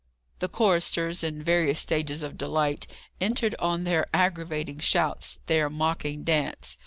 The 0.39 0.49
choristers, 0.49 1.23
in 1.23 1.43
various 1.43 1.77
stages 1.77 2.23
of 2.23 2.35
delight, 2.35 2.87
entered 3.21 3.53
on 3.59 3.83
their 3.83 4.07
aggravating 4.15 4.79
shouts, 4.79 5.37
their 5.45 5.69
mocking 5.69 6.23
dance. 6.23 6.79